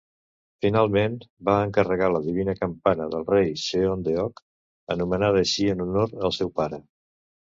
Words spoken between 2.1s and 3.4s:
la Divina Campana del